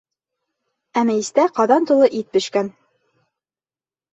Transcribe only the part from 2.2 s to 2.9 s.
ит бешкән.